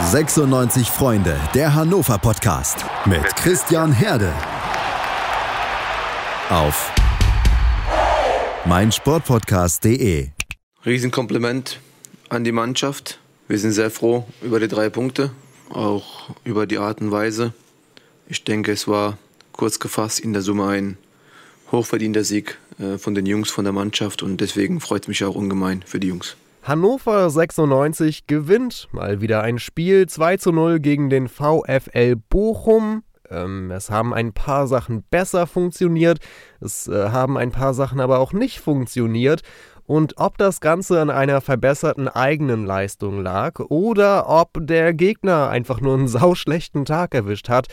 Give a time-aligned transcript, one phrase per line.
[0.00, 4.32] 96 Freunde, der Hannover Podcast mit Christian Herde.
[6.50, 6.92] Auf
[8.66, 10.30] meinsportpodcast.de.
[10.84, 11.78] Riesenkompliment
[12.28, 13.20] an die Mannschaft.
[13.46, 15.30] Wir sind sehr froh über die drei Punkte,
[15.70, 17.52] auch über die Art und Weise.
[18.28, 19.16] Ich denke, es war
[19.52, 20.98] kurz gefasst in der Summe ein
[21.70, 25.36] hochverdienter Sieg äh, von den Jungs, von der Mannschaft und deswegen freut es mich auch
[25.36, 26.36] ungemein für die Jungs.
[26.64, 33.02] Hannover 96 gewinnt mal wieder ein Spiel 2 zu 0 gegen den VfL Bochum.
[33.28, 36.20] Ähm, es haben ein paar Sachen besser funktioniert,
[36.62, 39.42] es äh, haben ein paar Sachen aber auch nicht funktioniert.
[39.84, 45.82] Und ob das Ganze an einer verbesserten eigenen Leistung lag oder ob der Gegner einfach
[45.82, 47.66] nur einen sauschlechten Tag erwischt hat,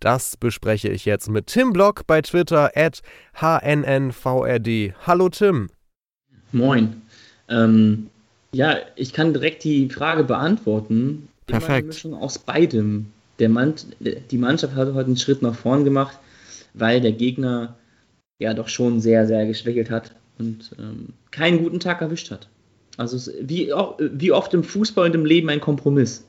[0.00, 3.00] das bespreche ich jetzt mit Tim Block bei Twitter at
[3.40, 4.92] HNNVRD.
[5.06, 5.70] Hallo Tim.
[6.52, 7.00] Moin.
[7.48, 8.10] Ähm,
[8.54, 11.28] ja, ich kann direkt die Frage beantworten.
[11.46, 11.68] Perfekt.
[11.68, 13.06] Immer eine Mischung aus beidem.
[13.38, 16.18] Der Mann, die Mannschaft hat heute einen Schritt nach vorn gemacht,
[16.72, 17.74] weil der Gegner
[18.38, 22.48] ja doch schon sehr, sehr geschwächelt hat und ähm, keinen guten Tag erwischt hat.
[22.96, 26.24] Also wie, wie oft im Fußball und im Leben ein Kompromiss.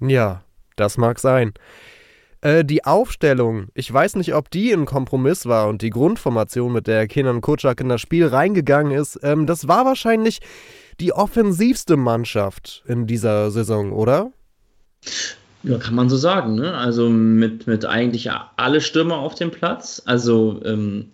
[0.00, 0.44] Ja,
[0.76, 1.52] das mag sein.
[2.42, 6.86] Äh, die Aufstellung, ich weiß nicht, ob die ein Kompromiss war und die Grundformation, mit
[6.86, 10.40] der Kenan Kutschak in das Spiel reingegangen ist, ähm, das war wahrscheinlich
[11.00, 14.32] die offensivste Mannschaft in dieser Saison, oder?
[15.62, 16.54] Ja, kann man so sagen.
[16.54, 16.74] Ne?
[16.74, 20.02] Also mit, mit eigentlich alle Stürmer auf dem Platz.
[20.04, 21.10] Also ähm,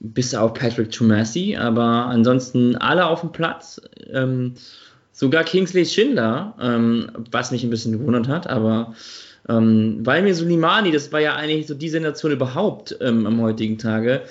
[0.00, 3.80] bis auf Patrick Tomasi, aber ansonsten alle auf dem Platz.
[4.12, 4.54] Ähm,
[5.12, 8.94] sogar Kingsley Schindler, ähm, was mich ein bisschen gewundert hat, aber
[9.48, 13.78] ähm, weil mir Sulimani, das war ja eigentlich so die Sensation überhaupt ähm, am heutigen
[13.78, 14.22] Tage,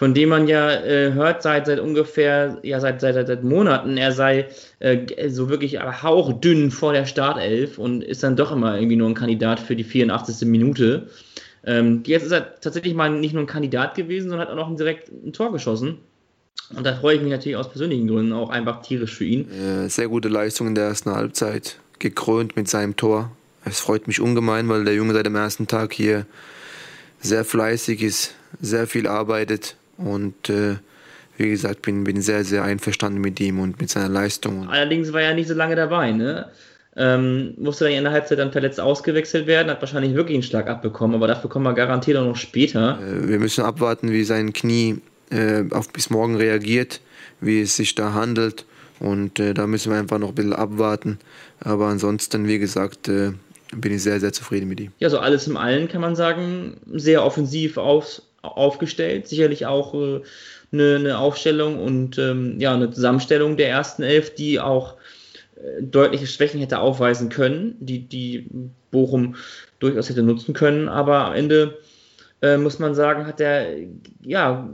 [0.00, 4.12] von dem man ja äh, hört seit, seit ungefähr, ja, seit, seit, seit Monaten, er
[4.12, 4.48] sei
[4.78, 9.14] äh, so wirklich hauchdünn vor der Startelf und ist dann doch immer irgendwie nur ein
[9.14, 10.48] Kandidat für die 84.
[10.48, 11.08] Minute.
[11.66, 14.74] Ähm, jetzt ist er tatsächlich mal nicht nur ein Kandidat gewesen, sondern hat auch noch
[14.74, 15.98] direkt ein Tor geschossen.
[16.74, 19.48] Und da freue ich mich natürlich aus persönlichen Gründen auch einfach tierisch für ihn.
[19.88, 23.32] Sehr gute Leistung in der ersten Halbzeit, gekrönt mit seinem Tor.
[23.66, 26.24] Es freut mich ungemein, weil der Junge seit dem ersten Tag hier
[27.20, 30.76] sehr fleißig ist, sehr viel arbeitet und äh,
[31.36, 34.68] wie gesagt, bin, bin sehr, sehr einverstanden mit ihm und mit seiner Leistung.
[34.68, 36.46] Allerdings war er nicht so lange dabei, ne?
[36.96, 40.68] Ähm, musste dann in der Halbzeit dann verletzt ausgewechselt werden, hat wahrscheinlich wirklich einen Schlag
[40.68, 42.98] abbekommen, aber dafür kommen wir garantiert auch noch später.
[43.00, 45.00] Äh, wir müssen abwarten, wie sein Knie
[45.30, 47.00] äh, auf bis morgen reagiert,
[47.40, 48.66] wie es sich da handelt
[48.98, 51.18] und äh, da müssen wir einfach noch ein bisschen abwarten.
[51.60, 53.32] Aber ansonsten, wie gesagt, äh,
[53.74, 54.92] bin ich sehr, sehr zufrieden mit ihm.
[54.98, 59.28] Ja, so alles im Allen kann man sagen, sehr offensiv auf, aufgestellt.
[59.28, 60.20] Sicherlich auch äh,
[60.72, 64.96] eine, eine, Aufstellung und ähm, ja, eine Zusammenstellung der ersten Elf, die auch
[65.56, 68.48] äh, deutliche Schwächen hätte aufweisen können, die, die
[68.90, 69.36] Bochum
[69.78, 70.88] durchaus hätte nutzen können.
[70.88, 71.78] Aber am Ende
[72.42, 73.76] äh, muss man sagen, hat der,
[74.22, 74.68] ja,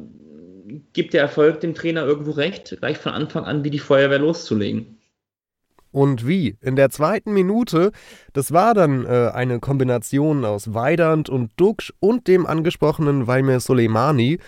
[0.93, 4.96] gibt der Erfolg dem Trainer irgendwo recht, gleich von Anfang an wie die Feuerwehr loszulegen.
[5.91, 6.57] Und wie?
[6.61, 7.91] In der zweiten Minute,
[8.33, 14.39] das war dann äh, eine Kombination aus Weidand und Duksch und dem angesprochenen Valmir Soleimani.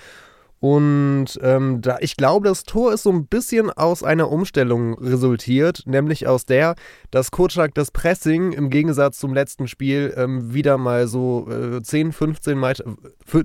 [0.60, 5.84] Und ähm, da, ich glaube, das Tor ist so ein bisschen aus einer Umstellung resultiert,
[5.86, 6.74] nämlich aus der,
[7.12, 12.10] dass Kotschak das Pressing im Gegensatz zum letzten Spiel ähm, wieder mal so äh, 10,
[12.10, 12.84] 15 Meter,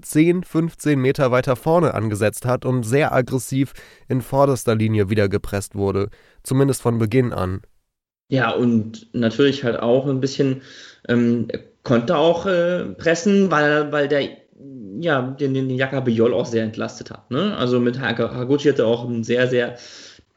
[0.02, 3.74] 10, 15 Meter weiter vorne angesetzt hat und sehr aggressiv
[4.08, 6.10] in vorderster Linie wieder gepresst wurde.
[6.42, 7.62] Zumindest von Beginn an.
[8.34, 10.64] Ja, und natürlich halt auch ein bisschen,
[11.08, 11.50] ähm,
[11.84, 14.28] konnte auch äh, pressen, weil, weil der
[15.00, 17.30] ja, den, den Jaka Biol auch sehr entlastet hat.
[17.30, 17.56] Ne?
[17.56, 19.78] Also mit Haguchi hat er auch einen sehr, sehr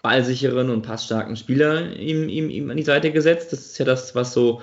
[0.03, 3.55] ballsicheren und passstarken Spieler ihm, ihm, ihm an die Seite gesetzt.
[3.55, 4.61] Das ist ja das, was so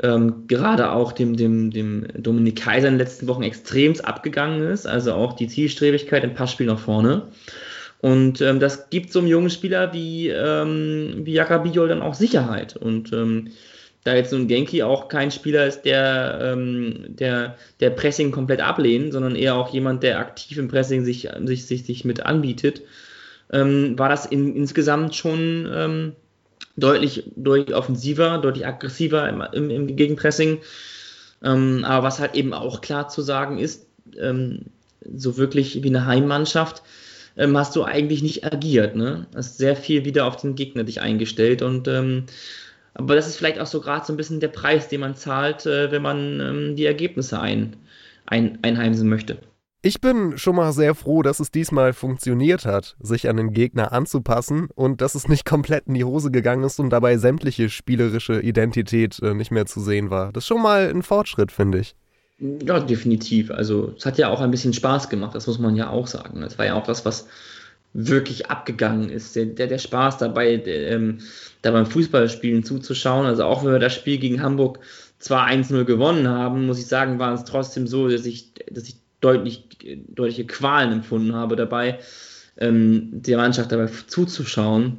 [0.00, 4.86] ähm, gerade auch dem, dem, dem Dominik Kaiser in den letzten Wochen extremst abgegangen ist.
[4.86, 7.32] Also auch die Zielstrebigkeit im Passspiel nach vorne.
[8.04, 12.12] Und ähm, das gibt so einem jungen Spieler wie, ähm, wie Jaka Bijol dann auch
[12.12, 12.76] Sicherheit.
[12.76, 13.48] Und ähm,
[14.04, 18.60] da jetzt so ein Genki auch kein Spieler ist, der, ähm, der, der Pressing komplett
[18.60, 22.82] ablehnt, sondern eher auch jemand, der aktiv im Pressing sich, sich, sich, sich mit anbietet,
[23.50, 26.12] ähm, war das in, insgesamt schon ähm,
[26.76, 30.58] deutlich, deutlich offensiver, deutlich aggressiver im, im, im Gegenpressing.
[31.42, 33.86] Ähm, aber was halt eben auch klar zu sagen ist,
[34.20, 34.66] ähm,
[35.16, 36.82] so wirklich wie eine Heimmannschaft,
[37.36, 38.96] ähm, hast du eigentlich nicht agiert.
[38.96, 39.26] Ne?
[39.34, 42.24] Hast sehr viel wieder auf den Gegner dich eingestellt und ähm,
[42.94, 45.66] aber das ist vielleicht auch so gerade so ein bisschen der Preis, den man zahlt,
[45.66, 47.76] äh, wenn man ähm, die Ergebnisse ein,
[48.26, 49.38] ein, einheimsen möchte.
[49.82, 53.92] Ich bin schon mal sehr froh, dass es diesmal funktioniert hat, sich an den Gegner
[53.92, 58.40] anzupassen und dass es nicht komplett in die Hose gegangen ist und dabei sämtliche spielerische
[58.40, 60.32] Identität äh, nicht mehr zu sehen war.
[60.32, 61.96] Das ist schon mal ein Fortschritt, finde ich.
[62.44, 63.50] Ja, definitiv.
[63.50, 66.42] Also es hat ja auch ein bisschen Spaß gemacht, das muss man ja auch sagen.
[66.42, 67.26] Es war ja auch das, was
[67.94, 69.34] wirklich abgegangen ist.
[69.34, 71.20] Der, der, der Spaß dabei, der, ähm,
[71.62, 73.24] da beim Fußballspielen zuzuschauen.
[73.24, 74.80] Also auch wenn wir das Spiel gegen Hamburg
[75.18, 78.96] zwar 1-0 gewonnen haben, muss ich sagen, war es trotzdem so, dass ich, dass ich
[79.20, 79.66] deutlich,
[80.08, 81.98] deutliche Qualen empfunden habe dabei,
[82.58, 84.98] ähm, der Mannschaft dabei zuzuschauen,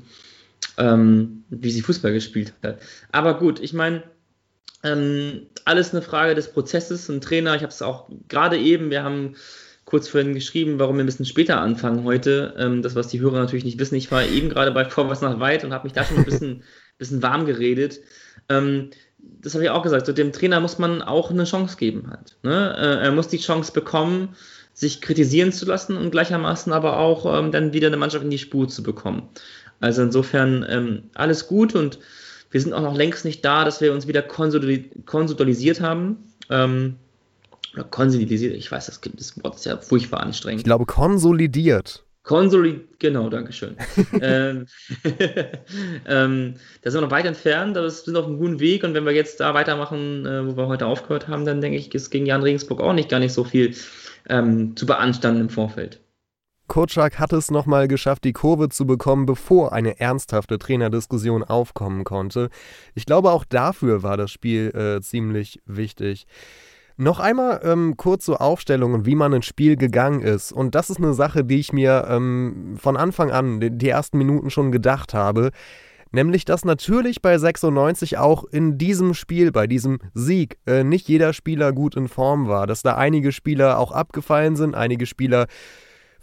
[0.77, 2.79] ähm, wie sie Fußball gespielt hat.
[3.11, 4.01] Aber gut, ich meine,
[4.85, 7.09] ähm, alles eine Frage des Prozesses.
[7.09, 9.35] Ein Trainer, ich habe es auch gerade eben, wir haben
[9.85, 12.55] kurz vorhin geschrieben, warum wir ein bisschen später anfangen heute.
[12.57, 15.39] Ähm, das, was die Hörer natürlich nicht wissen, ich war eben gerade bei Vorwärts nach
[15.39, 16.63] Weit und habe mich da schon ein bisschen,
[16.97, 17.99] bisschen warm geredet.
[18.49, 22.09] Ähm, das habe ich auch gesagt, so dem Trainer muss man auch eine Chance geben
[22.09, 22.37] halt.
[22.43, 22.75] Ne?
[22.77, 24.35] Äh, er muss die Chance bekommen,
[24.73, 28.37] sich kritisieren zu lassen und gleichermaßen aber auch ähm, dann wieder eine Mannschaft in die
[28.37, 29.29] Spur zu bekommen.
[29.79, 31.99] Also insofern ähm, alles gut und
[32.55, 36.23] wir sind auch noch längst nicht da, dass wir uns wieder konsolidisiert haben.
[36.49, 36.95] Ähm,
[37.73, 40.61] oder konsolidiert, ich weiß, das, das Wort ist ja furchtbar anstrengend.
[40.61, 42.05] Ich glaube, konsolidiert.
[42.23, 43.75] Konsolid, genau, Dankeschön.
[44.21, 44.67] ähm,
[46.07, 48.93] ähm, da sind wir noch weit entfernt, aber wir sind auf einem guten Weg und
[48.93, 52.09] wenn wir jetzt da weitermachen, äh, wo wir heute aufgehört haben, dann denke ich, ist
[52.09, 53.75] gegen Jan Regensburg auch nicht gar nicht so viel
[54.29, 55.99] ähm, zu beanstanden im Vorfeld.
[56.67, 62.49] Kotschak hat es nochmal geschafft, die Kurve zu bekommen, bevor eine ernsthafte Trainerdiskussion aufkommen konnte.
[62.93, 66.25] Ich glaube, auch dafür war das Spiel äh, ziemlich wichtig.
[66.97, 70.53] Noch einmal ähm, kurz zur Aufstellung und wie man ins Spiel gegangen ist.
[70.53, 74.17] Und das ist eine Sache, die ich mir ähm, von Anfang an, die, die ersten
[74.17, 75.51] Minuten schon gedacht habe.
[76.11, 81.33] Nämlich, dass natürlich bei 96 auch in diesem Spiel, bei diesem Sieg, äh, nicht jeder
[81.33, 82.65] Spieler gut in Form war.
[82.65, 85.47] Dass da einige Spieler auch abgefallen sind, einige Spieler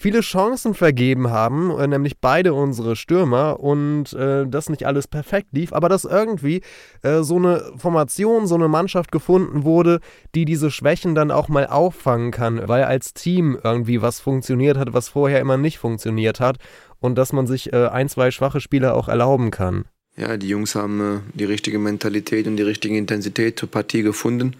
[0.02, 5.48] viele Chancen vergeben haben, äh, nämlich beide unsere Stürmer und äh, das nicht alles perfekt
[5.52, 6.60] lief, aber dass irgendwie
[7.02, 10.00] äh, so eine Formation, so eine Mannschaft gefunden wurde,
[10.34, 14.92] die diese Schwächen dann auch mal auffangen kann, weil als Team irgendwie was funktioniert hat,
[14.92, 16.56] was vorher immer nicht funktioniert hat
[16.98, 19.84] und dass man sich äh, ein, zwei schwache Spieler auch erlauben kann.
[20.16, 24.56] Ja, die Jungs haben äh, die richtige Mentalität und die richtige Intensität zur Partie gefunden.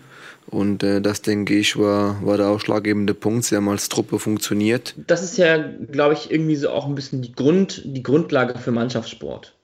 [0.47, 3.45] Und äh, das, denke ich, war, war der ausschlaggebende Punkt.
[3.45, 4.95] Sie haben als Truppe funktioniert.
[5.07, 8.71] Das ist ja, glaube ich, irgendwie so auch ein bisschen die, Grund, die Grundlage für
[8.71, 9.55] Mannschaftssport.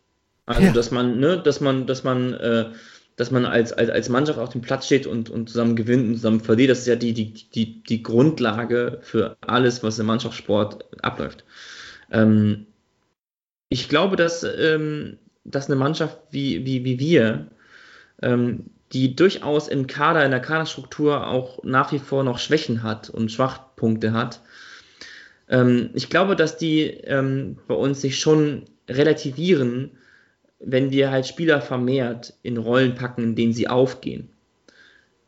[0.46, 0.72] Also, ja.
[0.72, 2.70] dass man, ne, dass man, dass man, äh,
[3.16, 6.14] dass man als, als, als Mannschaft auf dem Platz steht und, und zusammen gewinnt und
[6.14, 10.84] zusammen verdient, das ist ja die, die, die, die Grundlage für alles, was im Mannschaftssport
[11.02, 11.44] abläuft.
[12.10, 12.66] Ähm,
[13.68, 17.48] ich glaube, dass, ähm, dass eine Mannschaft wie, wie, wie wir,
[18.22, 23.10] ähm, die durchaus im Kader, in der Kaderstruktur auch nach wie vor noch Schwächen hat
[23.10, 24.40] und Schwachpunkte hat.
[25.48, 29.90] Ähm, ich glaube, dass die ähm, bei uns sich schon relativieren,
[30.60, 34.30] wenn wir halt Spieler vermehrt in Rollen packen, in denen sie aufgehen.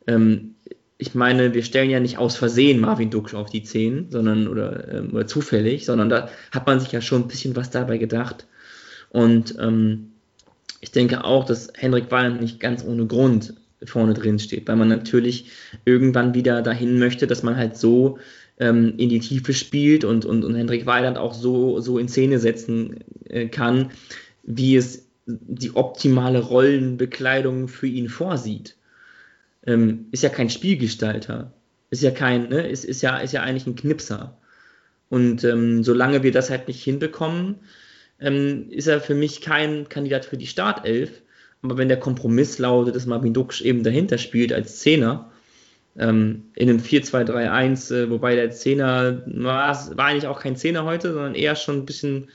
[0.07, 0.55] Ähm,
[0.99, 4.89] ich meine, wir stellen ja nicht aus Versehen Marvin Duksch auf die 10, sondern oder,
[4.93, 8.47] ähm, oder zufällig, sondern da hat man sich ja schon ein bisschen was dabei gedacht.
[9.09, 10.13] Und ähm,
[10.81, 13.55] ich denke auch, dass Hendrik Weiland nicht ganz ohne Grund
[13.85, 15.51] vorne drin steht, weil man natürlich
[15.85, 18.19] irgendwann wieder dahin möchte, dass man halt so
[18.59, 22.39] ähm, in die Tiefe spielt und, und, und Hendrik Weiland auch so, so in Szene
[22.39, 22.97] setzen
[23.29, 23.91] äh, kann,
[24.43, 28.77] wie es die optimale Rollenbekleidung für ihn vorsieht.
[29.67, 31.53] Ähm, ist ja kein Spielgestalter,
[31.91, 34.39] ist ja kein, ne, ist, ist, ja, ist ja eigentlich ein Knipser.
[35.09, 37.57] Und ähm, solange wir das halt nicht hinbekommen,
[38.21, 41.23] ähm, ist er für mich kein Kandidat für die Startelf.
[41.63, 45.31] Aber wenn der Kompromiss lautet, dass Marvin Duksch eben dahinter spielt als Zehner,
[45.99, 51.13] ähm, in einem 4-2-3-1, äh, wobei der Zehner war, war eigentlich auch kein Zehner heute,
[51.13, 52.29] sondern eher schon ein bisschen,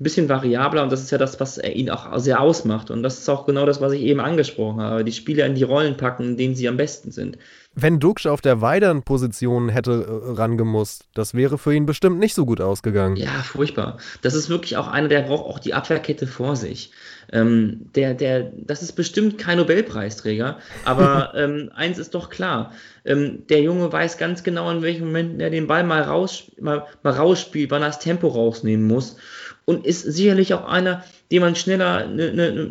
[0.00, 2.90] ein bisschen variabler und das ist ja das, was ihn auch sehr ausmacht.
[2.90, 5.04] Und das ist auch genau das, was ich eben angesprochen habe.
[5.04, 7.36] Die Spieler in die Rollen packen, in denen sie am besten sind.
[7.74, 12.34] Wenn Duksch auf der weiteren Position hätte äh, rangemusst, das wäre für ihn bestimmt nicht
[12.34, 13.14] so gut ausgegangen.
[13.16, 13.98] Ja, furchtbar.
[14.22, 16.90] Das ist wirklich auch einer, der braucht auch die Abwehrkette vor sich.
[17.30, 22.72] Ähm, der, der, das ist bestimmt kein Nobelpreisträger, aber ähm, eins ist doch klar.
[23.04, 26.86] Ähm, der Junge weiß ganz genau, in welchem Moment er den Ball mal, raus, mal,
[27.02, 29.16] mal rausspielt, wann er das Tempo rausnehmen muss.
[29.64, 32.70] Und ist sicherlich auch einer, dem man schneller, ne, ne,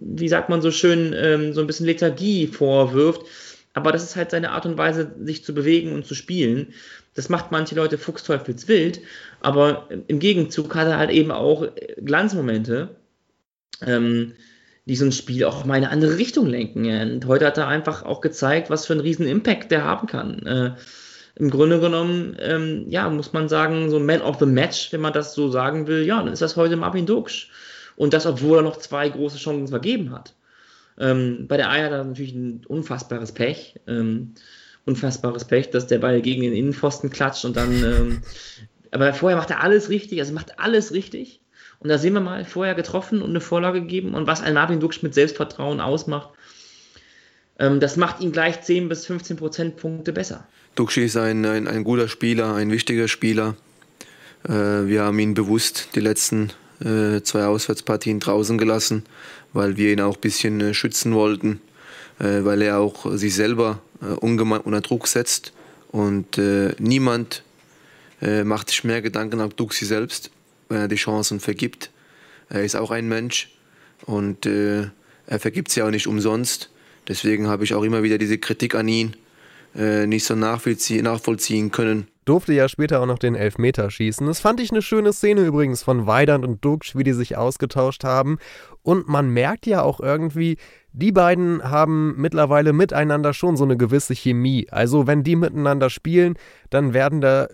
[0.00, 3.24] wie sagt man so schön, ähm, so ein bisschen Lethargie vorwirft
[3.72, 6.74] aber das ist halt seine Art und Weise, sich zu bewegen und zu spielen.
[7.14, 9.00] Das macht manche Leute fuchsteufelswild,
[9.40, 11.66] aber im Gegenzug hat er halt eben auch
[11.96, 12.96] Glanzmomente,
[13.84, 14.34] ähm,
[14.86, 16.86] die so ein Spiel auch mal in eine andere Richtung lenken.
[16.86, 20.46] Und heute hat er einfach auch gezeigt, was für einen riesen Impact der haben kann.
[20.46, 20.72] Äh,
[21.36, 25.12] im Grunde genommen, ähm, ja, muss man sagen, so Man of the Match, wenn man
[25.12, 27.50] das so sagen will, ja, dann ist das heute Marvin Duksch.
[27.96, 30.34] Und das, obwohl er noch zwei große Chancen vergeben hat.
[30.98, 33.80] Ähm, bei der Eier hat er natürlich ein unfassbares Pech.
[33.86, 34.34] Ähm,
[34.86, 37.72] unfassbares Pech, dass der Ball gegen den Innenpfosten klatscht und dann.
[37.84, 38.22] Ähm,
[38.90, 41.40] aber vorher macht er alles richtig, also macht alles richtig.
[41.78, 44.80] Und da sehen wir mal, vorher getroffen und eine Vorlage gegeben und was ein Marvin
[44.80, 46.30] Duksch mit Selbstvertrauen ausmacht.
[47.58, 50.46] Ähm, das macht ihn gleich 10 bis 15 Prozentpunkte besser.
[50.80, 53.54] Duxi ist ein, ein, ein, guter Spieler, ein wichtiger Spieler.
[54.48, 59.04] Äh, wir haben ihn bewusst die letzten äh, zwei Auswärtspartien draußen gelassen,
[59.52, 61.60] weil wir ihn auch ein bisschen äh, schützen wollten,
[62.18, 65.52] äh, weil er auch sich selber äh, ungemein unter Druck setzt.
[65.90, 67.42] Und äh, niemand
[68.44, 70.30] macht sich mehr Gedanken auf Duxi selbst,
[70.70, 71.90] wenn er die Chancen vergibt.
[72.48, 73.50] Er ist auch ein Mensch
[74.04, 74.92] und er
[75.38, 76.68] vergibt sie auch nicht umsonst.
[77.08, 79.16] Deswegen habe ich auch immer wieder diese Kritik an ihn
[79.74, 82.08] äh, nicht so nachvollziehen, können.
[82.24, 84.26] Durfte ja später auch noch den Elfmeter schießen.
[84.26, 88.04] Das fand ich eine schöne Szene übrigens von Weidand und Duksch, wie die sich ausgetauscht
[88.04, 88.38] haben.
[88.82, 90.56] Und man merkt ja auch irgendwie,
[90.92, 94.68] die beiden haben mittlerweile miteinander schon so eine gewisse Chemie.
[94.70, 96.34] Also wenn die miteinander spielen,
[96.70, 97.48] dann werden da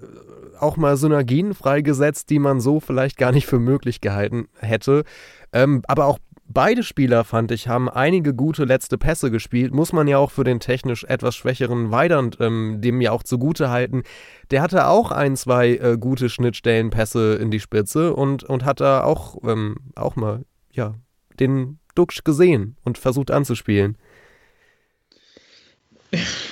[0.58, 5.04] auch mal Synergien freigesetzt, die man so vielleicht gar nicht für möglich gehalten hätte.
[5.52, 6.18] Ähm, aber auch
[6.49, 9.75] Beide Spieler, fand ich, haben einige gute letzte Pässe gespielt.
[9.75, 13.71] Muss man ja auch für den technisch etwas schwächeren Weidand ähm, dem ja auch zugute
[13.71, 14.05] halten.
[14.50, 19.03] Der hatte auch ein, zwei äh, gute Schnittstellenpässe in die Spitze und, und hat da
[19.03, 20.95] auch, ähm, auch mal, ja,
[21.41, 23.99] den Duxch gesehen und versucht anzuspielen.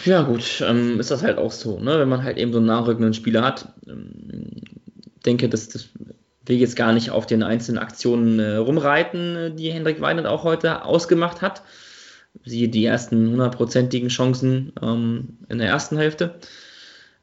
[0.05, 1.99] Ja, gut, ähm, ist das halt auch so, ne?
[2.01, 3.73] wenn man halt eben so einen nachrückenden Spieler hat.
[3.87, 4.51] Ähm,
[5.25, 5.89] denke, das, das
[6.47, 10.45] will jetzt gar nicht auf den einzelnen Aktionen äh, rumreiten, äh, die Hendrik Weinert auch
[10.45, 11.63] heute ausgemacht hat.
[12.45, 16.35] Siehe die ersten hundertprozentigen Chancen ähm, in der ersten Hälfte.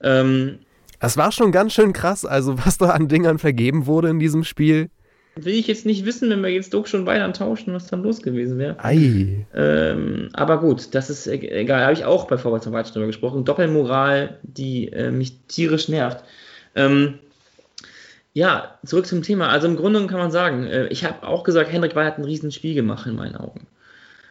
[0.01, 0.60] Ähm,
[1.00, 4.44] das war schon ganz schön krass, also was da an Dingern vergeben wurde in diesem
[4.44, 4.90] Spiel.
[5.36, 8.22] Will ich jetzt nicht wissen, wenn wir jetzt Doug schon weiter tauschen, was dann los
[8.22, 8.84] gewesen wäre.
[8.84, 9.46] Ei.
[9.56, 11.84] Ähm, aber gut, das ist egal.
[11.84, 13.46] Habe ich auch bei Vorwärts und Weiter drüber gesprochen.
[13.46, 16.24] Doppelmoral, die äh, mich tierisch nervt.
[16.75, 17.20] Ähm,
[18.34, 19.50] ja, zurück zum Thema.
[19.50, 22.26] Also im Grunde kann man sagen, äh, ich habe auch gesagt, Hendrik Weil hat ein
[22.26, 23.68] Riesenspiel gemacht in meinen Augen.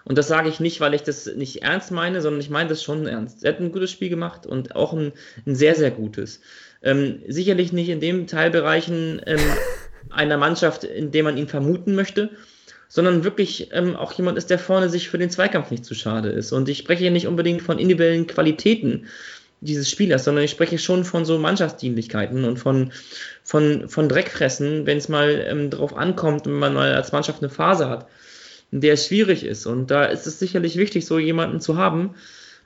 [0.04, 2.82] Und das sage ich nicht, weil ich das nicht ernst meine, sondern ich meine das
[2.82, 3.44] schon ernst.
[3.44, 5.12] Er hat ein gutes Spiel gemacht und auch ein,
[5.46, 6.40] ein sehr, sehr gutes.
[6.82, 9.38] Ähm, sicherlich nicht in den Teilbereichen ähm,
[10.10, 12.30] einer Mannschaft, in der man ihn vermuten möchte,
[12.88, 16.30] sondern wirklich ähm, auch jemand ist, der vorne sich für den Zweikampf nicht zu schade
[16.30, 16.52] ist.
[16.52, 19.06] Und ich spreche hier nicht unbedingt von individuellen Qualitäten,
[19.60, 22.92] dieses Spielers, sondern ich spreche schon von so Mannschaftsdienlichkeiten und von,
[23.42, 27.50] von, von Dreckfressen, wenn es mal ähm, drauf ankommt, wenn man mal als Mannschaft eine
[27.50, 28.06] Phase hat,
[28.70, 29.66] in der es schwierig ist.
[29.66, 32.14] Und da ist es sicherlich wichtig, so jemanden zu haben.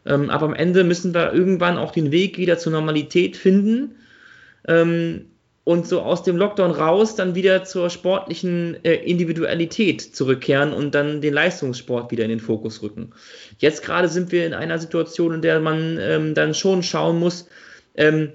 [0.06, 3.96] Ähm, aber am Ende müssen wir irgendwann auch den Weg wieder zur Normalität finden.
[4.66, 5.26] Ähm,
[5.64, 11.22] und so aus dem Lockdown raus dann wieder zur sportlichen äh, Individualität zurückkehren und dann
[11.22, 13.12] den Leistungssport wieder in den Fokus rücken.
[13.58, 17.48] Jetzt gerade sind wir in einer Situation, in der man ähm, dann schon schauen muss,
[17.96, 18.32] ähm,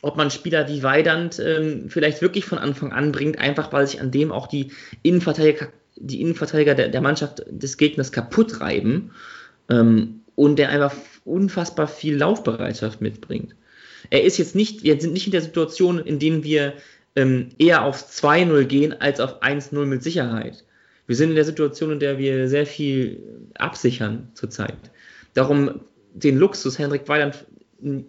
[0.00, 4.00] ob man Spieler wie Weidand ähm, vielleicht wirklich von Anfang an bringt, einfach weil sich
[4.00, 9.12] an dem auch die Innenverteidiger, die Innenverteidiger der, der Mannschaft des Gegners kaputt reiben
[9.68, 13.54] ähm, und der einfach unfassbar viel Laufbereitschaft mitbringt.
[14.10, 16.74] Er ist jetzt nicht, wir sind nicht in der Situation, in denen wir
[17.14, 20.64] ähm, eher auf 2-0 gehen als auf 1-0 mit Sicherheit.
[21.06, 23.22] Wir sind in der Situation, in der wir sehr viel
[23.54, 24.90] absichern zurzeit.
[25.34, 25.80] Darum
[26.14, 27.46] den Luxus, Henrik Weiland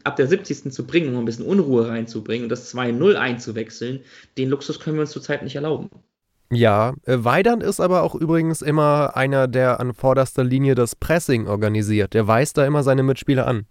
[0.04, 0.72] ab der 70.
[0.72, 4.02] zu bringen, um ein bisschen Unruhe reinzubringen und das 2-0 einzuwechseln,
[4.38, 5.90] den Luxus können wir uns zurzeit nicht erlauben.
[6.52, 11.48] Ja, äh, Weidand ist aber auch übrigens immer einer, der an vorderster Linie das Pressing
[11.48, 12.14] organisiert.
[12.14, 13.66] Der weist da immer seine Mitspieler an.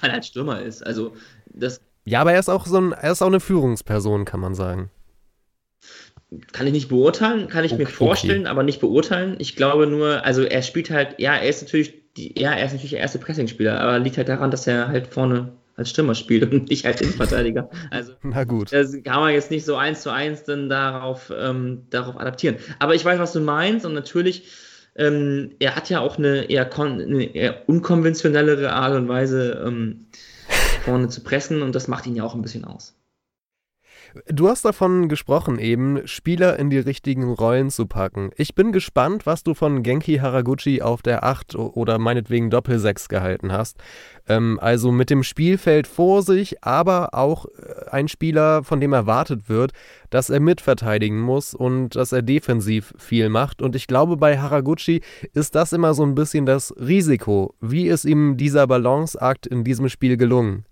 [0.00, 0.84] Weil er halt Stürmer ist.
[0.84, 1.12] Also
[1.46, 4.54] das ja, aber er ist auch so ein, er ist auch eine Führungsperson, kann man
[4.54, 4.90] sagen.
[6.52, 8.50] Kann ich nicht beurteilen, kann ich okay, mir vorstellen, okay.
[8.50, 9.36] aber nicht beurteilen.
[9.38, 12.72] Ich glaube nur, also er spielt halt, ja, er ist natürlich, die, ja, er ist
[12.72, 16.50] natürlich der erste Pressing-Spieler, aber liegt halt daran, dass er halt vorne als Stürmer spielt
[16.52, 17.68] und nicht als Innenverteidiger.
[17.90, 18.72] Also, Na gut.
[18.72, 22.56] Das kann man jetzt nicht so eins zu eins dann darauf, ähm, darauf adaptieren.
[22.78, 24.48] Aber ich weiß, was du meinst und natürlich,
[24.96, 30.06] ähm, er hat ja auch eine eher, eine eher unkonventionellere Art und Weise, ähm,
[30.84, 32.94] vorne zu pressen und das macht ihn ja auch ein bisschen aus.
[34.28, 38.30] Du hast davon gesprochen, eben Spieler in die richtigen Rollen zu packen.
[38.36, 43.50] Ich bin gespannt, was du von Genki Haraguchi auf der 8 oder meinetwegen Doppel-6 gehalten
[43.50, 43.78] hast.
[44.28, 49.48] Ähm, also mit dem Spielfeld vor sich, aber auch äh, ein Spieler, von dem erwartet
[49.48, 49.72] wird,
[50.10, 53.62] dass er mitverteidigen muss und dass er defensiv viel macht.
[53.62, 55.02] Und ich glaube, bei Haraguchi
[55.32, 57.54] ist das immer so ein bisschen das Risiko.
[57.60, 60.66] Wie ist ihm dieser Balanceakt in diesem Spiel gelungen?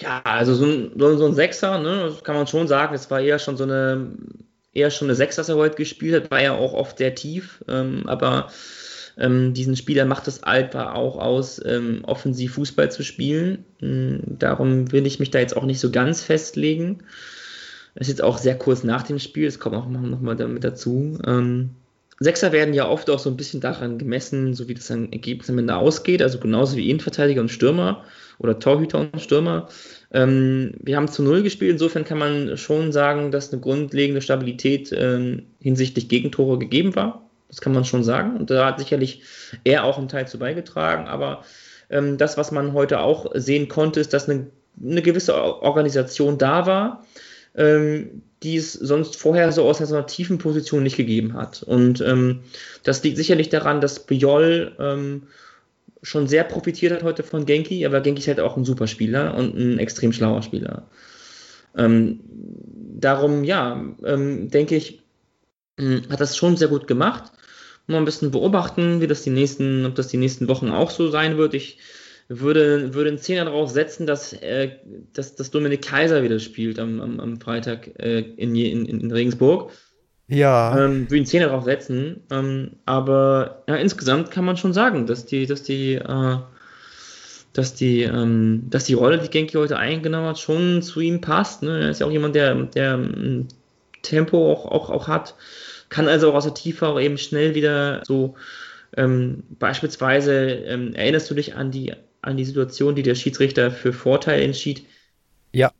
[0.00, 3.38] Ja, also so ein, so ein Sechser, ne, kann man schon sagen, es war eher
[3.38, 4.12] schon so eine,
[4.72, 7.62] eher schon eine Sechs, dass er heute gespielt hat, war ja auch oft sehr tief,
[7.68, 8.50] ähm, aber
[9.18, 13.66] ähm, diesen Spieler macht es einfach auch aus, ähm, offensiv Fußball zu spielen.
[13.82, 17.02] Ähm, darum will ich mich da jetzt auch nicht so ganz festlegen.
[17.94, 21.18] Es ist jetzt auch sehr kurz nach dem Spiel, das kommt auch nochmal damit dazu.
[21.26, 21.70] Ähm,
[22.22, 25.48] Sechser werden ja oft auch so ein bisschen daran gemessen, so wie das ein Ergebnis
[25.48, 28.04] am Ende ausgeht, also genauso wie Innenverteidiger und Stürmer
[28.38, 29.68] oder Torhüter und Stürmer.
[30.12, 34.92] Ähm, wir haben zu Null gespielt, insofern kann man schon sagen, dass eine grundlegende Stabilität
[34.94, 37.24] ähm, hinsichtlich Gegentore gegeben war.
[37.48, 38.36] Das kann man schon sagen.
[38.36, 39.22] Und da hat sicherlich
[39.64, 41.08] er auch einen Teil zu beigetragen.
[41.08, 41.42] Aber
[41.88, 44.46] ähm, das, was man heute auch sehen konnte, ist, dass eine,
[44.78, 47.02] eine gewisse Organisation da war,
[47.54, 51.62] ähm, die es sonst vorher so aus einer tiefen Position nicht gegeben hat.
[51.62, 52.40] Und ähm,
[52.82, 55.24] das liegt sicherlich daran, dass Biol ähm,
[56.02, 59.34] schon sehr profitiert hat heute von Genki, aber Genki ist halt auch ein super Spieler
[59.34, 60.86] und ein extrem schlauer Spieler.
[61.76, 62.20] Ähm,
[62.98, 65.02] darum, ja, ähm, denke ich,
[65.78, 67.32] hm, hat das schon sehr gut gemacht.
[67.86, 71.10] Mal ein bisschen beobachten, wie das die nächsten, ob das die nächsten Wochen auch so
[71.10, 71.54] sein wird.
[71.54, 71.78] Ich
[72.30, 74.70] würde, würde einen Zehner darauf setzen, dass, äh,
[75.12, 79.72] dass, dass Dominik Kaiser wieder spielt am, am, am Freitag äh, in, in, in Regensburg.
[80.28, 80.78] Ja.
[80.78, 82.22] Ähm, würde einen Zehner darauf setzen.
[82.30, 86.36] Ähm, aber ja, insgesamt kann man schon sagen, dass die, dass die, äh,
[87.52, 91.64] dass die, ähm, dass die Rolle, die Genki heute eingenommen hat, schon zu ihm passt.
[91.64, 91.80] Ne?
[91.80, 93.48] Er ist ja auch jemand, der, der ähm,
[94.02, 95.34] Tempo auch, auch, auch hat,
[95.88, 98.36] kann also auch aus der Tiefe auch eben schnell wieder so
[98.96, 103.92] ähm, beispielsweise ähm, erinnerst du dich an die an die Situation, die der Schiedsrichter für
[103.92, 104.86] Vorteil entschied.
[105.52, 105.72] Ja.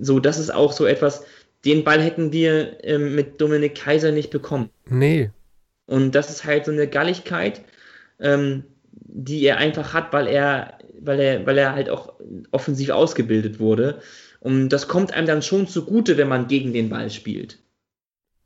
[0.00, 1.24] So, das ist auch so etwas,
[1.64, 4.70] den Ball hätten wir ähm, mit Dominik Kaiser nicht bekommen.
[4.88, 5.30] Nee.
[5.86, 7.62] Und das ist halt so eine Galligkeit,
[8.20, 12.14] ähm, die er einfach hat, weil er, weil er, weil er halt auch
[12.50, 14.00] offensiv ausgebildet wurde.
[14.40, 17.58] Und das kommt einem dann schon zugute, wenn man gegen den Ball spielt.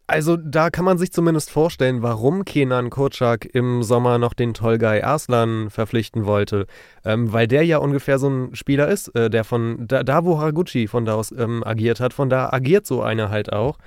[0.08, 5.02] Also da kann man sich zumindest vorstellen, warum Kenan Kurczak im Sommer noch den Tolgay
[5.02, 6.66] Arslan verpflichten wollte.
[7.04, 10.38] Ähm, weil der ja ungefähr so ein Spieler ist, äh, der von da, da, wo
[10.38, 13.78] Haraguchi von da aus ähm, agiert hat, von da agiert so einer halt auch.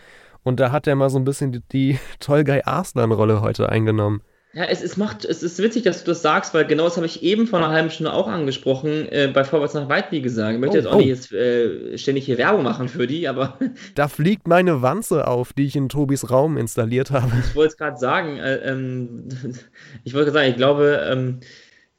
[0.44, 4.22] Und da hat er mal so ein bisschen die, die Tolgay Arslan-Rolle heute eingenommen.
[4.52, 7.06] Ja, es, es macht, es ist witzig, dass du das sagst, weil genau das habe
[7.06, 10.56] ich eben vor einer halben Stunde auch angesprochen, äh, bei Vorwärts nach weit, wie gesagt.
[10.56, 10.98] Ich möchte oh, jetzt auch oh.
[10.98, 13.60] nicht jetzt, äh, ständig hier Werbung machen für die, aber.
[13.96, 17.32] Da fliegt meine Wanze auf, die ich in Tobis Raum installiert habe.
[17.48, 19.30] Ich wollte es gerade sagen, äh, ähm,
[20.04, 21.42] ich wollte sagen, ich glaube, ähm,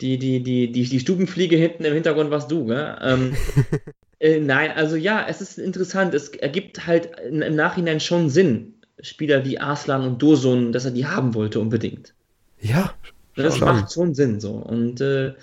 [0.00, 2.96] die, die, die, die, die Stubenfliege hinten im Hintergrund warst du, gell?
[3.00, 3.36] Ähm,
[4.18, 6.14] äh, nein, also ja, es ist interessant.
[6.14, 11.06] Es ergibt halt im Nachhinein schon Sinn, Spieler wie Arslan und Dosun, dass er die
[11.06, 12.12] haben wollte unbedingt.
[12.60, 12.94] Ja.
[13.36, 14.52] Das macht schon Sinn so.
[14.52, 15.34] Und äh,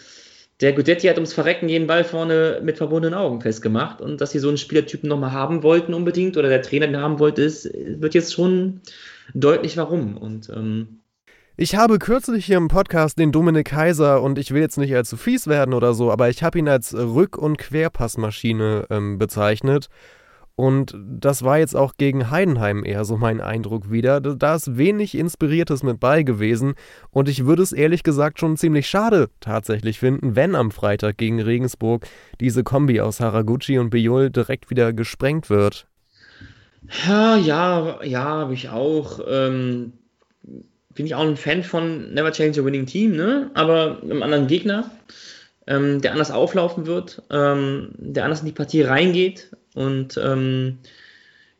[0.61, 4.01] der Gudetti hat ums Verrecken jeden Ball vorne mit verbundenen Augen festgemacht.
[4.01, 7.19] Und dass sie so einen Spielertypen nochmal haben wollten unbedingt oder der Trainer den haben
[7.19, 8.81] wollte, ist, wird jetzt schon
[9.33, 10.17] deutlich warum.
[10.17, 10.99] Und ähm,
[11.59, 15.17] ich habe kürzlich hier im Podcast den Dominik Kaiser und ich will jetzt nicht allzu
[15.17, 19.89] fies werden oder so, aber ich habe ihn als Rück- und Querpassmaschine ähm, bezeichnet.
[20.57, 24.19] Und das war jetzt auch gegen Heidenheim eher so mein Eindruck wieder.
[24.19, 26.73] Da ist wenig Inspiriertes mit bei gewesen.
[27.11, 31.39] Und ich würde es ehrlich gesagt schon ziemlich schade tatsächlich finden, wenn am Freitag gegen
[31.39, 32.07] Regensburg
[32.41, 35.85] diese Kombi aus Haraguchi und Biol direkt wieder gesprengt wird.
[37.07, 39.19] Ja, ja, ja, habe ich auch.
[39.29, 39.93] Ähm,
[40.95, 43.51] bin ich auch ein Fan von Never Change a Winning Team, ne?
[43.53, 44.89] Aber einem anderen Gegner,
[45.67, 50.79] ähm, der anders auflaufen wird, ähm, der anders in die Partie reingeht und ähm,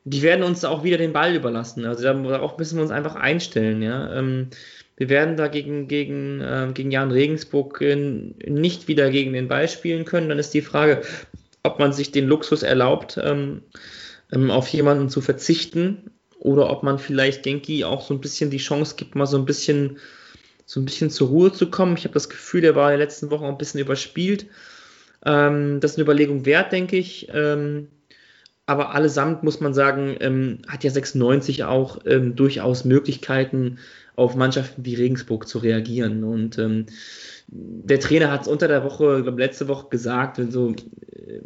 [0.04, 1.86] die werden uns auch wieder den Ball überlassen.
[1.86, 3.82] Also darauf müssen wir uns einfach einstellen.
[3.82, 4.14] Ja?
[4.18, 4.48] Ähm,
[4.96, 9.68] wir werden da gegen, gegen, äh, gegen Jan Regensburg äh, nicht wieder gegen den Ball
[9.68, 10.30] spielen können.
[10.30, 11.02] Dann ist die Frage,
[11.64, 13.62] ob man sich den Luxus erlaubt, ähm,
[14.32, 18.58] ähm, auf jemanden zu verzichten oder ob man vielleicht Genki auch so ein bisschen die
[18.58, 20.00] Chance gibt, mal so ein bisschen
[20.66, 21.96] so ein bisschen zur Ruhe zu kommen.
[21.98, 24.48] Ich habe das Gefühl, der war in den letzten Wochen auch ein bisschen überspielt.
[25.26, 27.28] Ähm, das ist eine Überlegung wert, denke ich.
[27.34, 27.88] Ähm,
[28.68, 33.80] aber allesamt muss man sagen, ähm, hat ja 96 auch ähm, durchaus Möglichkeiten,
[34.18, 36.24] auf Mannschaften wie Regensburg zu reagieren.
[36.24, 36.88] Und ähm,
[37.48, 40.76] der Trainer hat es unter der Woche, glaube letzte Woche gesagt, also,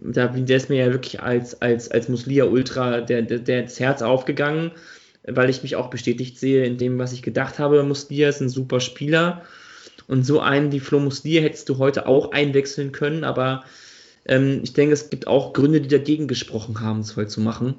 [0.01, 3.79] da, der ist mir ja wirklich als, als, als Muslia Ultra der, der, der ins
[3.79, 4.71] Herz aufgegangen,
[5.23, 7.83] weil ich mich auch bestätigt sehe in dem, was ich gedacht habe.
[7.83, 9.43] Muslia ist ein super Spieler.
[10.07, 13.63] Und so einen wie Flo Muslia hättest du heute auch einwechseln können, aber
[14.25, 17.75] ähm, ich denke, es gibt auch Gründe, die dagegen gesprochen haben, es heute zu machen.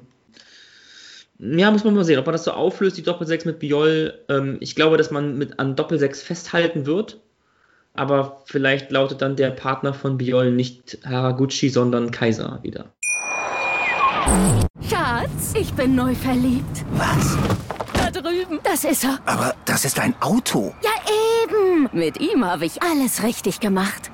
[1.39, 4.13] Ja, muss man mal sehen, ob man das so auflöst, die Doppel-6 mit Biol.
[4.29, 7.19] Ähm, ich glaube, dass man mit an Doppel-6 festhalten wird.
[7.93, 12.85] aber vielleicht lautet dann der Partner von Biol nicht Haraguchi, sondern Kaiser wieder.
[14.89, 16.85] Schatz, ich bin neu verliebt.
[16.93, 17.37] Was?
[17.93, 18.59] Da drüben.
[18.63, 19.19] Das ist er.
[19.25, 20.73] Aber das ist ein Auto.
[20.83, 20.91] Ja,
[21.43, 21.89] eben.
[21.93, 24.09] Mit ihm habe ich alles richtig gemacht.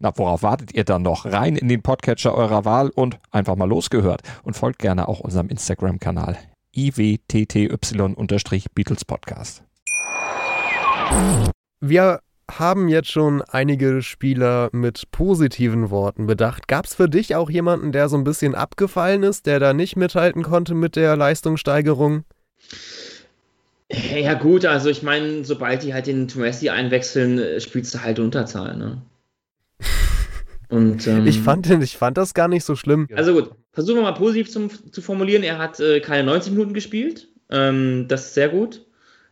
[0.00, 1.24] Na, worauf wartet ihr dann noch?
[1.24, 4.22] Rein in den Podcatcher eurer Wahl und einfach mal losgehört.
[4.44, 6.38] Und folgt gerne auch unserem Instagram-Kanal
[6.72, 9.64] iwtty-Beatles Podcast.
[11.80, 16.68] Wir haben jetzt schon einige Spieler mit positiven Worten bedacht.
[16.68, 19.96] Gab es für dich auch jemanden, der so ein bisschen abgefallen ist, der da nicht
[19.96, 22.22] mithalten konnte mit der Leistungssteigerung?
[23.90, 28.20] Ja gut, also ich meine, sobald die halt den Messi einwechseln, äh, spielst du halt
[28.20, 29.02] Unterzahl, ne?
[30.68, 33.08] Und, ähm, ich, fand, ich fand das gar nicht so schlimm.
[33.14, 35.42] Also gut, versuchen wir mal positiv zum, zu formulieren.
[35.42, 37.28] Er hat äh, keine 90 Minuten gespielt.
[37.50, 38.84] Ähm, das ist sehr gut.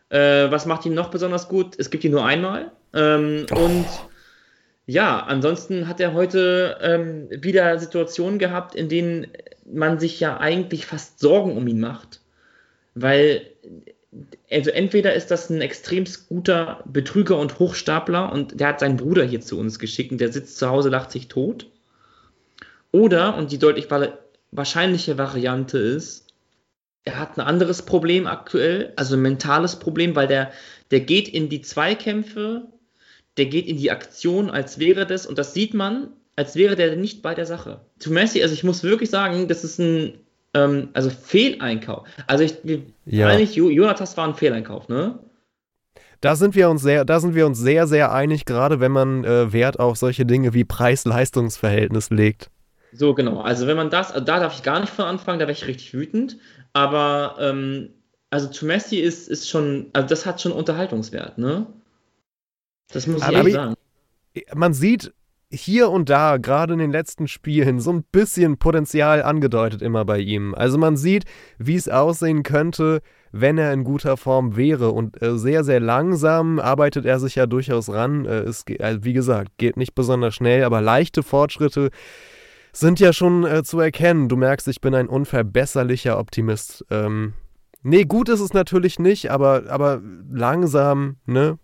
[0.09, 1.75] Äh, was macht ihn noch besonders gut?
[1.77, 2.71] Es gibt ihn nur einmal.
[2.93, 3.65] Ähm, oh.
[3.65, 3.85] Und
[4.85, 9.27] ja, ansonsten hat er heute ähm, wieder Situationen gehabt, in denen
[9.65, 12.21] man sich ja eigentlich fast Sorgen um ihn macht.
[12.95, 13.41] Weil,
[14.49, 19.23] also entweder ist das ein extrem guter Betrüger und Hochstapler und der hat seinen Bruder
[19.23, 21.67] hier zu uns geschickt und der sitzt zu Hause, lacht sich tot.
[22.91, 23.87] Oder, und die deutlich
[24.51, 26.27] wahrscheinliche Variante ist,
[27.03, 30.51] er hat ein anderes Problem aktuell, also ein mentales Problem, weil der,
[30.91, 32.67] der geht in die Zweikämpfe,
[33.37, 36.95] der geht in die Aktion, als wäre das, und das sieht man, als wäre der
[36.95, 37.81] nicht bei der Sache.
[37.99, 40.19] Zu Messi, also ich muss wirklich sagen, das ist ein
[40.53, 42.07] ähm, also Fehleinkauf.
[42.27, 42.55] Also ich,
[43.05, 43.27] ja.
[43.27, 45.19] eigentlich, Jonatas war ein Fehleinkauf, ne?
[46.21, 49.23] Da sind wir uns sehr, da sind wir uns sehr, sehr einig, gerade wenn man
[49.23, 52.49] äh, Wert auf solche Dinge wie Preis-Leistungs-Verhältnis legt.
[52.91, 53.41] So, genau.
[53.41, 55.93] Also wenn man das, da darf ich gar nicht von anfangen, da wäre ich richtig
[55.93, 56.37] wütend.
[56.73, 57.89] Aber ähm,
[58.29, 61.67] also Messi ist, ist schon, also das hat schon Unterhaltungswert, ne?
[62.91, 63.75] Das muss ich aber ehrlich sagen.
[64.55, 65.13] Man sieht
[65.49, 70.19] hier und da, gerade in den letzten Spielen, so ein bisschen Potenzial angedeutet immer bei
[70.19, 70.53] ihm.
[70.53, 71.23] Also man sieht,
[71.57, 74.91] wie es aussehen könnte, wenn er in guter Form wäre.
[74.91, 78.25] Und äh, sehr, sehr langsam arbeitet er sich ja durchaus ran.
[78.25, 81.91] Äh, es, äh, wie gesagt, geht nicht besonders schnell, aber leichte Fortschritte
[82.73, 84.27] sind ja schon äh, zu erkennen.
[84.27, 86.85] Du merkst, ich bin ein unverbesserlicher Optimist.
[86.91, 87.33] Ähm,
[87.83, 91.57] nee, gut ist es natürlich nicht, aber, aber langsam, ne?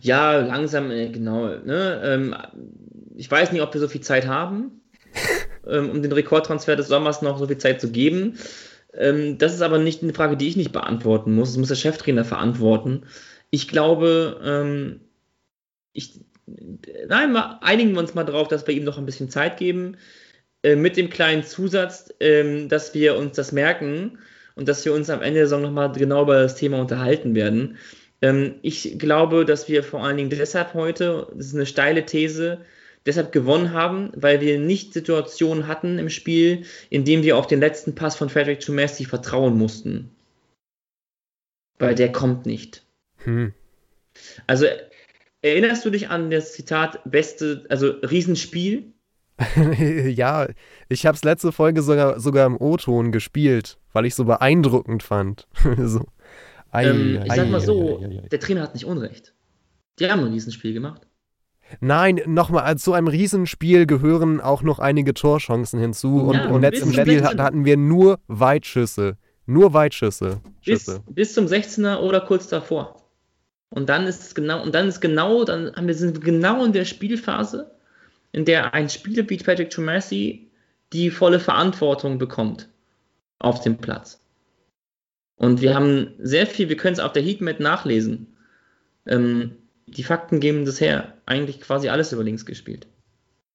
[0.00, 1.46] Ja, langsam, äh, genau.
[1.46, 2.00] Ne?
[2.04, 2.36] Ähm,
[3.16, 4.82] ich weiß nicht, ob wir so viel Zeit haben,
[5.66, 8.38] ähm, um den Rekordtransfer des Sommers noch so viel Zeit zu geben.
[8.94, 11.50] Ähm, das ist aber nicht eine Frage, die ich nicht beantworten muss.
[11.50, 13.04] Das muss der Cheftrainer verantworten.
[13.50, 15.00] Ich glaube, ähm,
[15.92, 16.20] ich,
[17.08, 19.96] nein, mal, einigen wir uns mal drauf, dass wir ihm noch ein bisschen Zeit geben.
[20.62, 24.18] Äh, mit dem kleinen Zusatz, ähm, dass wir uns das merken
[24.56, 27.78] und dass wir uns am Ende der Saison nochmal genau über das Thema unterhalten werden.
[28.22, 32.58] Ähm, ich glaube, dass wir vor allen Dingen deshalb heute, das ist eine steile These,
[33.06, 37.60] deshalb gewonnen haben, weil wir nicht Situationen hatten im Spiel, in denen wir auf den
[37.60, 40.10] letzten Pass von Frederick to Messi vertrauen mussten.
[41.78, 42.84] Weil der kommt nicht.
[43.24, 43.52] Hm.
[44.46, 44.66] Also
[45.42, 48.92] erinnerst du dich an das Zitat beste, also Riesenspiel?
[50.08, 50.48] ja,
[50.88, 55.46] ich habe es letzte Folge sogar, sogar im O-Ton gespielt, weil ich so beeindruckend fand.
[55.78, 56.04] so.
[56.70, 59.34] Ei, ähm, ich sag mal so, ei, ei, der Trainer hat nicht Unrecht.
[59.98, 61.06] Die haben ein Riesenspiel gemacht.
[61.80, 66.22] Nein, nochmal, zu einem Riesenspiel gehören auch noch einige Torchancen hinzu.
[66.22, 69.16] Und ja, im letzten Spiel da hatten wir nur Weitschüsse.
[69.46, 70.40] Nur Weitschüsse.
[70.64, 73.02] Bis, bis, zum 16er oder kurz davor.
[73.70, 76.64] Und dann ist es genau, und dann ist genau, dann haben wir, sind wir genau
[76.64, 77.70] in der Spielphase,
[78.32, 80.50] in der ein Spieler wie Patrick Tremasi
[80.92, 82.68] die volle Verantwortung bekommt
[83.38, 84.20] auf dem Platz.
[85.38, 88.36] Und wir haben sehr viel, wir können es auf der Heatmap nachlesen.
[89.06, 89.52] Ähm,
[89.86, 91.14] die Fakten geben das her.
[91.26, 92.86] Eigentlich quasi alles über links gespielt.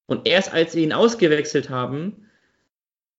[0.06, 2.28] Und erst als wir ihn ausgewechselt haben,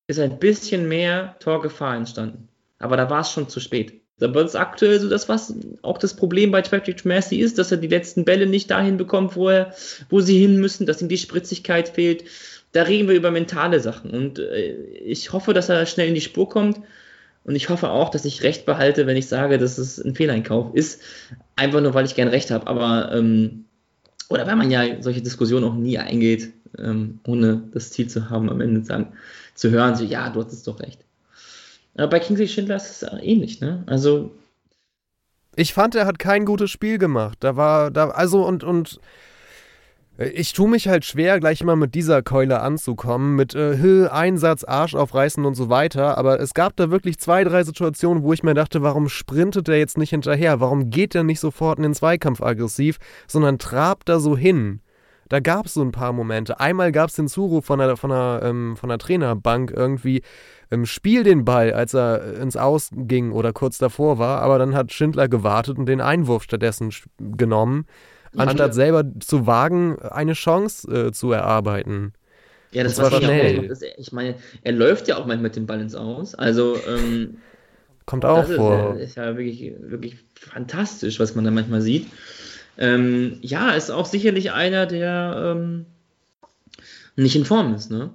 [0.06, 2.48] ist ein bisschen mehr Torgefahr entstanden.
[2.78, 4.00] Aber da war es schon zu spät.
[4.20, 7.72] Aber das ist aktuell so das, was auch das Problem bei Patrick Messi ist, dass
[7.72, 9.74] er die letzten Bälle nicht dahin bekommt, wo, er,
[10.08, 12.24] wo sie hin müssen, dass ihm die Spritzigkeit fehlt.
[12.72, 14.10] Da reden wir über mentale Sachen.
[14.10, 14.74] Und äh,
[15.04, 16.80] ich hoffe, dass er schnell in die Spur kommt.
[17.44, 20.74] Und ich hoffe auch, dass ich recht behalte, wenn ich sage, dass es ein Fehleinkauf
[20.74, 21.00] ist.
[21.56, 22.66] Einfach nur, weil ich gern recht habe.
[22.66, 23.66] Aber, ähm,
[24.30, 28.48] oder weil man ja solche Diskussionen auch nie eingeht, ähm, ohne das Ziel zu haben,
[28.48, 29.12] am Ende sagen,
[29.54, 31.04] zu hören, so, ja, du hattest doch recht.
[31.96, 33.84] Aber bei Kingsley Schindler ist es ähnlich, ne?
[33.86, 34.32] Also.
[35.54, 37.38] Ich fand, er hat kein gutes Spiel gemacht.
[37.40, 38.98] Da war, da, also und, und
[40.16, 44.94] ich tue mich halt schwer, gleich mal mit dieser Keule anzukommen, mit äh, Einsatz, Arsch
[44.94, 46.16] aufreißen und so weiter.
[46.18, 49.78] Aber es gab da wirklich zwei, drei Situationen, wo ich mir dachte, warum sprintet er
[49.78, 50.60] jetzt nicht hinterher?
[50.60, 54.80] Warum geht er nicht sofort in den Zweikampf aggressiv, sondern trabt da so hin?
[55.28, 56.60] Da gab es so ein paar Momente.
[56.60, 60.22] Einmal gab es den Zuruf von der, von der, ähm, von der Trainerbank irgendwie,
[60.70, 64.42] ähm, spiel den Ball, als er ins Aus ging oder kurz davor war.
[64.42, 67.86] Aber dann hat Schindler gewartet und den Einwurf stattdessen genommen,
[68.36, 72.12] anstatt selber zu wagen, eine Chance äh, zu erarbeiten.
[72.72, 73.70] Ja, das war schnell.
[73.70, 76.34] Auch, ich meine, er läuft ja auch manchmal mit dem Ball ins Aus.
[76.34, 77.38] Also, ähm,
[78.06, 78.94] Kommt auch vor.
[78.94, 82.08] Das ist ja wirklich, wirklich fantastisch, was man da manchmal sieht.
[82.76, 85.86] Ähm, ja, ist auch sicherlich einer, der ähm,
[87.16, 88.10] nicht in Form ist, ne?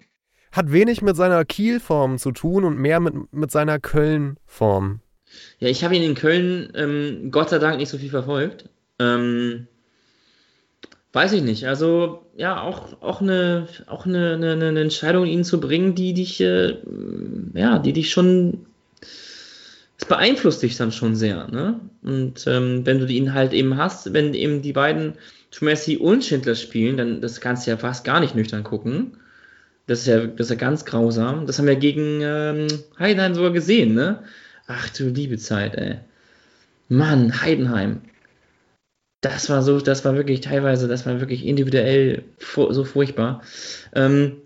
[0.51, 4.99] Hat wenig mit seiner Kielform zu tun und mehr mit, mit seiner Köln-Form.
[5.59, 8.67] Ja, ich habe ihn in Köln ähm, Gott sei Dank nicht so viel verfolgt.
[8.97, 9.67] Ähm,
[11.13, 11.65] weiß ich nicht.
[11.67, 16.41] Also, ja, auch, auch, eine, auch eine, eine, eine Entscheidung, ihn zu bringen, die dich,
[16.41, 16.77] äh,
[17.53, 18.65] ja, die dich schon
[19.99, 21.47] es beeinflusst dich dann schon sehr.
[21.49, 21.79] Ne?
[22.03, 25.15] Und ähm, wenn du ihn halt eben hast, wenn eben die beiden
[25.59, 29.17] Messi und Schindler spielen, dann das kannst du ja fast gar nicht nüchtern gucken.
[29.87, 31.47] Das ist ja, das ist ja ganz grausam.
[31.47, 32.67] Das haben wir gegen ähm,
[32.97, 34.23] Heidenheim sogar gesehen, ne?
[34.67, 35.97] Ach du liebe Zeit, ey.
[36.87, 38.01] Mann, Heidenheim.
[39.21, 43.41] Das war so, das war wirklich teilweise, das war wirklich individuell so furchtbar.
[43.93, 44.37] Ähm,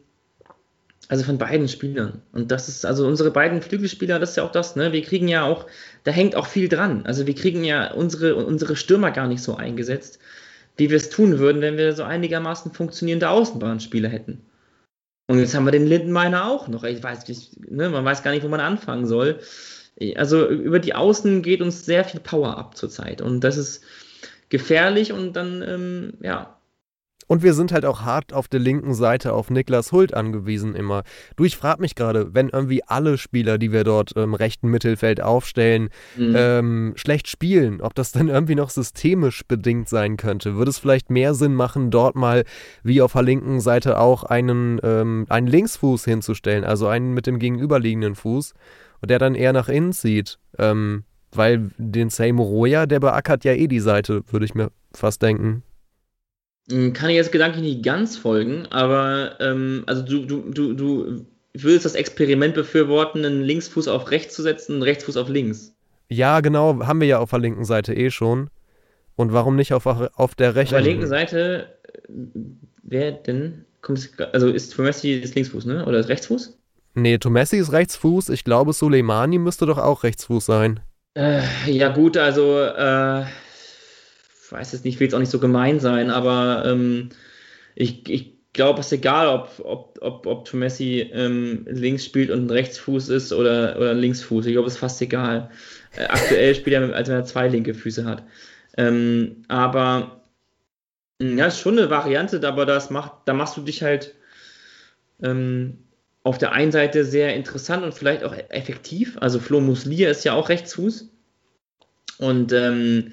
[1.09, 2.21] also von beiden Spielern.
[2.31, 4.93] Und das ist, also unsere beiden Flügelspieler, das ist ja auch das, ne?
[4.93, 5.67] Wir kriegen ja auch,
[6.05, 7.05] da hängt auch viel dran.
[7.05, 10.17] Also wir kriegen ja unsere, unsere Stürmer gar nicht so eingesetzt,
[10.77, 14.41] wie wir es tun würden, wenn wir so einigermaßen funktionierende Außenbahnspieler hätten.
[15.27, 16.83] Und jetzt haben wir den Lindenmeiner auch noch.
[16.83, 19.39] Ich weiß nicht, ne, man weiß gar nicht, wo man anfangen soll.
[20.15, 23.21] Also über die Außen geht uns sehr viel Power ab zurzeit.
[23.21, 23.83] Und das ist
[24.53, 26.55] gefährlich und dann, ähm, ja,
[27.25, 31.03] und wir sind halt auch hart auf der linken Seite auf Niklas Hult angewiesen immer.
[31.35, 35.21] Du, ich frage mich gerade, wenn irgendwie alle Spieler, die wir dort im rechten Mittelfeld
[35.21, 36.35] aufstellen, mhm.
[36.37, 40.55] ähm, schlecht spielen, ob das dann irgendwie noch systemisch bedingt sein könnte.
[40.55, 42.43] Würde es vielleicht mehr Sinn machen, dort mal
[42.83, 47.39] wie auf der linken Seite auch einen, ähm, einen Linksfuß hinzustellen, also einen mit dem
[47.39, 48.53] gegenüberliegenden Fuß,
[49.01, 50.37] und der dann eher nach innen zieht.
[50.59, 51.05] Ähm,
[51.35, 55.63] weil den Seymour der beackert ja eh die Seite, würde ich mir fast denken.
[56.69, 61.25] Hm, kann ich jetzt gedanklich nicht ganz folgen, aber ähm, also du, du, du, du
[61.53, 65.73] würdest das Experiment befürworten, einen Linksfuß auf rechts zu setzen, einen Rechtsfuß auf links.
[66.09, 68.49] Ja, genau, haben wir ja auf der linken Seite eh schon.
[69.15, 70.75] Und warum nicht auf, auf der rechten?
[70.75, 71.67] Auf der linken Seite,
[72.81, 73.65] wer denn?
[74.31, 75.85] Also ist Tomessi ist Linksfuß, ne?
[75.85, 76.57] Oder ist Rechtsfuß?
[76.95, 78.29] Nee, Tomessi ist Rechtsfuß.
[78.29, 80.79] Ich glaube, Soleimani müsste doch auch Rechtsfuß sein.
[81.15, 83.25] Äh, ja, gut, also äh,
[84.49, 87.09] weiß es nicht, will jetzt auch nicht so gemein sein, aber ähm,
[87.75, 92.45] ich, ich glaube, es ist egal, ob, ob, ob, ob Messi ähm, links spielt und
[92.45, 94.45] ein Rechtsfuß ist oder, oder ein Linksfuß.
[94.45, 95.49] Ich glaube, es ist fast egal.
[95.95, 98.23] Äh, aktuell spielt er, als wenn er zwei linke Füße hat.
[98.77, 100.23] Ähm, aber
[101.21, 104.15] ja, ist schon eine Variante, aber das macht, da machst du dich halt
[105.21, 105.82] ähm,
[106.23, 109.17] auf der einen Seite sehr interessant und vielleicht auch effektiv.
[109.19, 111.09] Also Flo Muslia ist ja auch Rechtsfuß.
[112.17, 113.11] Und ähm,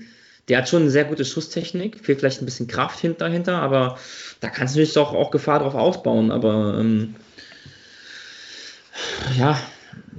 [0.49, 3.99] der hat schon eine sehr gute Schusstechnik, fehlt vielleicht ein bisschen Kraft dahinter, aber
[4.41, 6.31] da kannst du natürlich doch auch Gefahr drauf ausbauen.
[6.31, 7.17] Aber ähm,
[9.37, 9.61] ja,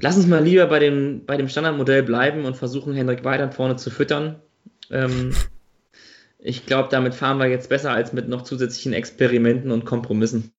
[0.01, 3.77] lass uns mal lieber bei dem, bei dem Standardmodell bleiben und versuchen, Hendrik weiter vorne
[3.77, 4.41] zu füttern.
[4.89, 5.33] Ähm,
[6.39, 10.51] ich glaube, damit fahren wir jetzt besser als mit noch zusätzlichen Experimenten und Kompromissen.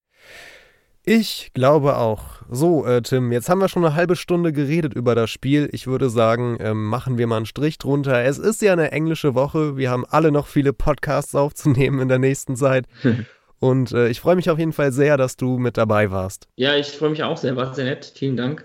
[1.05, 2.43] Ich glaube auch.
[2.49, 5.69] So, äh, Tim, jetzt haben wir schon eine halbe Stunde geredet über das Spiel.
[5.73, 8.23] Ich würde sagen, äh, machen wir mal einen Strich drunter.
[8.23, 9.77] Es ist ja eine englische Woche.
[9.77, 12.87] Wir haben alle noch viele Podcasts aufzunehmen in der nächsten Zeit.
[13.59, 16.47] Und äh, ich freue mich auf jeden Fall sehr, dass du mit dabei warst.
[16.57, 17.57] Ja, ich freue mich auch sehr.
[17.57, 18.13] War sehr nett.
[18.15, 18.65] Vielen Dank.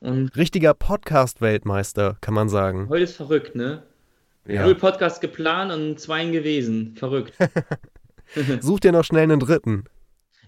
[0.00, 2.88] Und Richtiger Podcast-Weltmeister, kann man sagen.
[2.88, 3.82] Heute ist verrückt, ne?
[4.46, 4.64] Ja.
[4.64, 6.94] Null Podcast geplant und zwei gewesen.
[6.96, 7.34] Verrückt.
[8.60, 9.84] Such dir noch schnell einen dritten.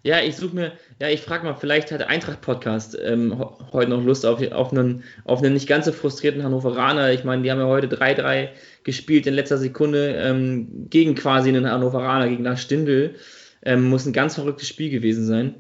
[0.03, 3.39] Ja, ich suche mir, ja, ich frage mal, vielleicht hat der Eintracht-Podcast ähm,
[3.73, 7.13] heute noch Lust auf, auf, einen, auf einen nicht ganz so frustrierten Hannoveraner.
[7.13, 8.49] Ich meine, die haben ja heute 3-3
[8.83, 13.15] gespielt in letzter Sekunde ähm, gegen quasi einen Hannoveraner, gegen Lars Stindl.
[13.63, 15.57] Ähm, muss ein ganz verrücktes Spiel gewesen sein.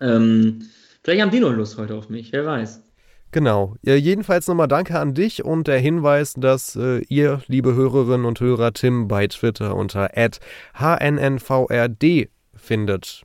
[0.00, 0.68] Ähm,
[1.02, 2.82] vielleicht haben die noch Lust heute auf mich, wer weiß.
[3.32, 3.76] Genau.
[3.82, 8.40] Ja, jedenfalls nochmal danke an dich und der Hinweis, dass äh, ihr, liebe Hörerinnen und
[8.40, 10.10] Hörer, Tim bei Twitter unter
[10.74, 13.24] @hnnvrd findet.